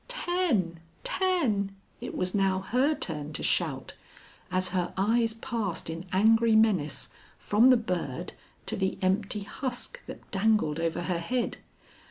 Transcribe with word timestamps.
"Ten! 0.07 0.79
ten!" 1.03 1.75
it 1.99 2.17
was 2.17 2.33
now 2.33 2.57
her 2.61 2.95
turn 2.95 3.33
to 3.33 3.43
shout, 3.43 3.93
as 4.49 4.69
her 4.69 4.95
eyes 4.97 5.35
passed 5.35 5.91
in 5.91 6.07
angry 6.11 6.55
menace 6.55 7.09
from 7.37 7.69
the 7.69 7.77
bird 7.77 8.33
to 8.65 8.75
the 8.75 8.97
empty 9.03 9.43
husk 9.43 10.03
that 10.07 10.31
dangled 10.31 10.79
over 10.79 11.03
her 11.03 11.19
head. 11.19 11.57